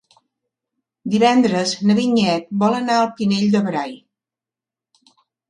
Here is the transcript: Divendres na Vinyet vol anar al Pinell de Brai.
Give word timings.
Divendres 1.15 1.73
na 1.89 1.97
Vinyet 1.99 2.49
vol 2.65 2.79
anar 2.79 2.97
al 3.03 3.11
Pinell 3.21 3.53
de 3.59 3.63
Brai. 3.69 3.95